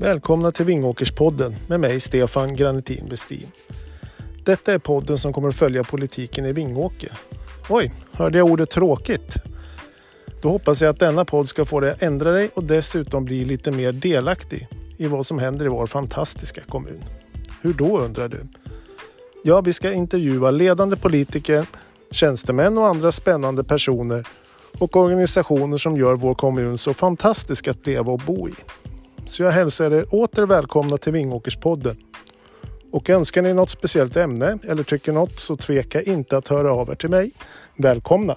Välkomna 0.00 0.50
till 0.50 0.64
Vingåkerspodden 0.64 1.56
med 1.66 1.80
mig 1.80 2.00
Stefan 2.00 2.56
Granitin 2.56 3.08
Westin. 3.10 3.46
Detta 4.44 4.72
är 4.72 4.78
podden 4.78 5.18
som 5.18 5.32
kommer 5.32 5.48
att 5.48 5.54
följa 5.54 5.84
politiken 5.84 6.44
i 6.44 6.52
Vingåker. 6.52 7.12
Oj, 7.68 7.92
hörde 8.12 8.38
jag 8.38 8.46
ordet 8.46 8.70
tråkigt? 8.70 9.36
Då 10.42 10.48
hoppas 10.48 10.82
jag 10.82 10.90
att 10.90 10.98
denna 10.98 11.24
podd 11.24 11.48
ska 11.48 11.64
få 11.64 11.80
dig 11.80 11.90
att 11.90 12.02
ändra 12.02 12.32
dig 12.32 12.50
och 12.54 12.64
dessutom 12.64 13.24
bli 13.24 13.44
lite 13.44 13.70
mer 13.70 13.92
delaktig 13.92 14.68
i 14.96 15.06
vad 15.06 15.26
som 15.26 15.38
händer 15.38 15.66
i 15.66 15.68
vår 15.68 15.86
fantastiska 15.86 16.60
kommun. 16.68 17.04
Hur 17.62 17.72
då 17.72 18.00
undrar 18.00 18.28
du? 18.28 18.46
Ja, 19.44 19.60
vi 19.60 19.72
ska 19.72 19.92
intervjua 19.92 20.50
ledande 20.50 20.96
politiker, 20.96 21.66
tjänstemän 22.10 22.78
och 22.78 22.86
andra 22.86 23.12
spännande 23.12 23.64
personer 23.64 24.26
och 24.78 24.96
organisationer 24.96 25.76
som 25.76 25.96
gör 25.96 26.14
vår 26.14 26.34
kommun 26.34 26.78
så 26.78 26.94
fantastisk 26.94 27.68
att 27.68 27.86
leva 27.86 28.12
och 28.12 28.22
bo 28.26 28.48
i. 28.48 28.54
Så 29.28 29.42
jag 29.42 29.50
hälsar 29.50 29.90
er 29.90 30.14
åter 30.14 30.46
välkomna 30.46 30.96
till 30.96 31.12
Vingåkerspodden. 31.12 31.96
Och 32.92 33.10
önskar 33.10 33.42
ni 33.42 33.54
något 33.54 33.70
speciellt 33.70 34.16
ämne 34.16 34.58
eller 34.68 34.82
tycker 34.82 35.12
något 35.12 35.38
så 35.38 35.56
tveka 35.56 36.02
inte 36.02 36.36
att 36.36 36.48
höra 36.48 36.72
av 36.72 36.90
er 36.90 36.94
till 36.94 37.10
mig. 37.10 37.30
Välkomna! 37.76 38.36